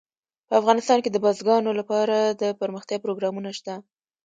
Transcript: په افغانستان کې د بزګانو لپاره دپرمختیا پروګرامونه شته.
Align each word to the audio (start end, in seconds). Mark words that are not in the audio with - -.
په 0.47 0.53
افغانستان 0.61 0.97
کې 1.01 1.09
د 1.11 1.17
بزګانو 1.25 1.71
لپاره 1.79 2.15
دپرمختیا 2.41 2.97
پروګرامونه 3.05 3.49
شته. 3.57 3.73